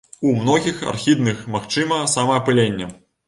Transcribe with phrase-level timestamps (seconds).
[0.27, 2.91] У многіх архідных магчыма самаапыленне.